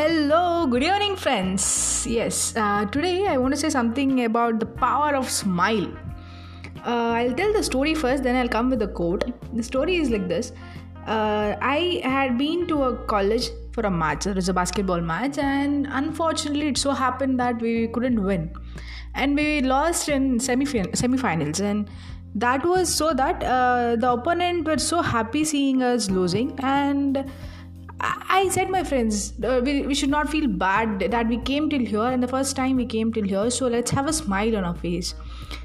Hello, 0.00 0.66
good 0.66 0.82
evening, 0.82 1.14
friends. 1.14 2.06
Yes, 2.08 2.56
uh, 2.56 2.86
today 2.86 3.26
I 3.26 3.36
want 3.36 3.52
to 3.52 3.60
say 3.60 3.68
something 3.68 4.24
about 4.24 4.58
the 4.58 4.64
power 4.64 5.14
of 5.14 5.28
smile. 5.28 5.88
Uh, 6.86 7.10
I'll 7.18 7.34
tell 7.34 7.52
the 7.52 7.62
story 7.62 7.94
first, 7.94 8.22
then 8.22 8.34
I'll 8.34 8.48
come 8.48 8.70
with 8.70 8.78
the 8.78 8.88
quote. 8.88 9.24
The 9.54 9.62
story 9.62 9.96
is 9.96 10.08
like 10.08 10.26
this 10.26 10.52
uh, 11.06 11.54
I 11.60 12.00
had 12.02 12.38
been 12.38 12.66
to 12.68 12.84
a 12.84 12.96
college 13.12 13.50
for 13.72 13.82
a 13.82 13.90
match, 13.90 14.26
it 14.26 14.36
was 14.36 14.48
a 14.48 14.54
basketball 14.54 15.02
match, 15.02 15.36
and 15.36 15.86
unfortunately, 15.90 16.68
it 16.68 16.78
so 16.78 16.92
happened 16.92 17.38
that 17.38 17.60
we 17.60 17.88
couldn't 17.88 18.24
win. 18.24 18.50
And 19.14 19.36
we 19.36 19.60
lost 19.60 20.08
in 20.08 20.40
semi 20.40 20.64
finals. 20.64 21.60
And 21.60 21.90
that 22.34 22.64
was 22.64 22.88
so 22.88 23.12
that 23.12 23.42
uh, 23.42 23.96
the 23.96 24.12
opponent 24.12 24.66
were 24.66 24.78
so 24.78 25.02
happy 25.02 25.44
seeing 25.44 25.82
us 25.82 26.08
losing 26.08 26.58
and 26.60 27.30
I 28.40 28.48
said, 28.48 28.70
my 28.70 28.82
friends, 28.82 29.34
uh, 29.44 29.60
we, 29.62 29.82
we 29.82 29.94
should 29.94 30.08
not 30.08 30.30
feel 30.30 30.46
bad 30.48 31.00
that 31.10 31.28
we 31.28 31.36
came 31.36 31.68
till 31.68 31.84
here 31.84 32.04
and 32.04 32.22
the 32.22 32.28
first 32.28 32.56
time 32.56 32.76
we 32.76 32.86
came 32.86 33.12
till 33.12 33.24
here, 33.24 33.50
so 33.50 33.66
let's 33.66 33.90
have 33.90 34.06
a 34.08 34.14
smile 34.14 34.56
on 34.56 34.64
our 34.64 34.74
face. 34.74 35.14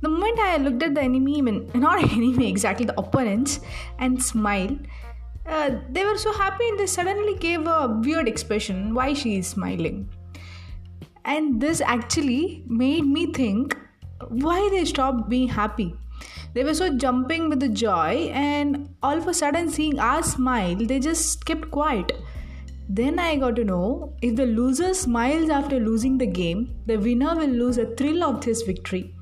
The 0.00 0.08
moment 0.08 0.40
I 0.40 0.56
looked 0.56 0.82
at 0.82 0.96
the 0.96 1.00
enemy, 1.00 1.40
not 1.74 2.02
enemy 2.02 2.48
exactly, 2.48 2.84
the 2.84 2.98
opponents, 2.98 3.60
and 4.00 4.20
smiled, 4.20 4.80
uh, 5.46 5.76
they 5.90 6.04
were 6.04 6.18
so 6.18 6.32
happy 6.32 6.68
and 6.68 6.76
they 6.80 6.86
suddenly 6.86 7.36
gave 7.36 7.68
a 7.68 8.00
weird 8.04 8.26
expression 8.26 8.94
why 8.94 9.12
she 9.14 9.38
is 9.38 9.46
smiling. 9.46 10.08
And 11.24 11.60
this 11.60 11.80
actually 11.80 12.64
made 12.66 13.06
me 13.06 13.32
think 13.32 13.78
why 14.28 14.68
they 14.72 14.84
stopped 14.84 15.28
being 15.28 15.48
happy 15.48 15.94
they 16.54 16.64
were 16.64 16.72
so 16.72 16.88
jumping 16.96 17.50
with 17.50 17.60
the 17.60 17.68
joy, 17.68 18.30
and 18.32 18.88
all 19.02 19.18
of 19.18 19.28
a 19.28 19.34
sudden, 19.34 19.68
seeing 19.68 19.98
us 19.98 20.32
smile, 20.36 20.74
they 20.74 20.98
just 20.98 21.44
kept 21.44 21.70
quiet. 21.70 22.12
Then 22.88 23.18
I 23.18 23.36
got 23.36 23.56
to 23.56 23.64
know 23.64 24.14
if 24.22 24.36
the 24.36 24.46
loser 24.46 24.94
smiles 24.94 25.50
after 25.50 25.80
losing 25.80 26.18
the 26.18 26.26
game, 26.26 26.74
the 26.86 26.96
winner 26.96 27.34
will 27.34 27.48
lose 27.48 27.78
a 27.78 27.86
thrill 27.96 28.22
of 28.22 28.44
this 28.44 28.62
victory. 28.62 29.12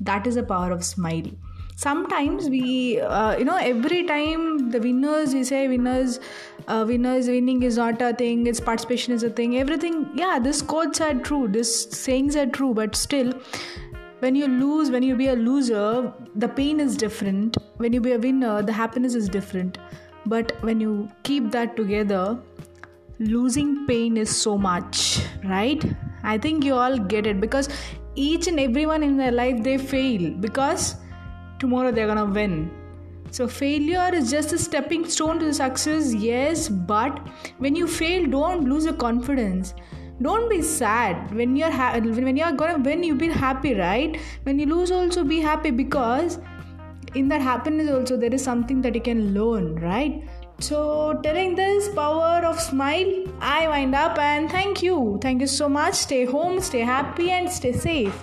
That 0.00 0.26
is 0.26 0.36
the 0.36 0.42
power 0.42 0.70
of 0.70 0.84
smile. 0.84 1.30
Sometimes 1.76 2.48
we, 2.50 3.00
uh, 3.00 3.38
you 3.38 3.44
know, 3.44 3.56
every 3.56 4.04
time 4.04 4.70
the 4.70 4.78
winners, 4.78 5.32
we 5.32 5.44
say 5.44 5.66
winners, 5.66 6.20
uh, 6.68 6.84
winners 6.86 7.26
winning 7.26 7.62
is 7.62 7.78
not 7.78 8.02
a 8.02 8.12
thing, 8.12 8.46
its 8.46 8.60
participation 8.60 9.14
is 9.14 9.22
a 9.22 9.30
thing, 9.30 9.56
everything, 9.56 10.10
yeah, 10.14 10.38
these 10.38 10.60
quotes 10.60 11.00
are 11.00 11.14
true, 11.14 11.48
these 11.48 11.96
sayings 11.96 12.36
are 12.36 12.44
true, 12.44 12.74
but 12.74 12.94
still, 12.94 13.32
when 14.20 14.34
you 14.34 14.46
lose 14.46 14.90
when 14.90 15.02
you 15.02 15.16
be 15.16 15.28
a 15.28 15.34
loser 15.34 16.12
the 16.36 16.48
pain 16.48 16.78
is 16.78 16.96
different 16.96 17.56
when 17.78 17.92
you 17.92 18.00
be 18.00 18.12
a 18.12 18.18
winner 18.18 18.60
the 18.62 18.72
happiness 18.72 19.14
is 19.14 19.28
different 19.28 19.78
but 20.26 20.52
when 20.62 20.78
you 20.78 21.08
keep 21.22 21.50
that 21.50 21.74
together 21.76 22.38
losing 23.20 23.86
pain 23.86 24.16
is 24.16 24.34
so 24.34 24.56
much 24.56 25.20
right? 25.44 25.84
I 26.22 26.38
think 26.38 26.64
you 26.64 26.74
all 26.74 26.96
get 26.96 27.26
it 27.26 27.40
because 27.40 27.68
each 28.14 28.46
and 28.46 28.58
everyone 28.58 29.02
in 29.02 29.16
their 29.18 29.30
life 29.30 29.62
they 29.62 29.76
fail 29.76 30.30
because 30.30 30.96
tomorrow 31.58 31.92
they're 31.92 32.06
gonna 32.06 32.24
win. 32.24 32.70
So 33.30 33.46
failure 33.46 34.10
is 34.12 34.30
just 34.30 34.52
a 34.54 34.58
stepping 34.58 35.08
stone 35.08 35.38
to 35.40 35.52
success 35.52 36.14
yes 36.14 36.68
but 36.68 37.20
when 37.58 37.76
you 37.76 37.86
fail 37.86 38.26
don't 38.26 38.64
lose 38.64 38.86
your 38.86 38.94
confidence. 38.94 39.74
Don't 40.22 40.50
be 40.50 40.60
sad 40.60 41.34
when 41.34 41.56
you're 41.56 41.70
ha- 41.70 41.98
when 41.98 42.36
you're 42.36 42.52
gonna 42.52 42.78
win 42.78 43.02
you 43.02 43.14
be 43.14 43.28
happy 43.28 43.74
right? 43.74 44.18
When 44.44 44.58
you 44.58 44.66
lose 44.66 44.90
also 44.90 45.24
be 45.24 45.40
happy 45.40 45.70
because 45.70 46.38
in 47.14 47.28
that 47.28 47.42
happiness 47.42 47.90
also 47.90 48.16
there 48.16 48.32
is 48.32 48.42
something 48.42 48.80
that 48.82 48.94
you 48.94 49.00
can 49.00 49.34
learn 49.34 49.74
right 49.76 50.22
so 50.62 51.18
telling 51.22 51.54
this 51.54 51.88
power 51.94 52.44
of 52.44 52.60
smile 52.60 53.10
i 53.40 53.66
wind 53.68 53.94
up 53.94 54.18
and 54.18 54.50
thank 54.50 54.82
you. 54.82 55.18
Thank 55.22 55.40
you 55.40 55.46
so 55.46 55.68
much. 55.68 55.94
Stay 55.94 56.24
home 56.24 56.60
stay 56.60 56.80
happy 56.80 57.30
and 57.30 57.50
stay 57.50 57.72
safe 57.72 58.22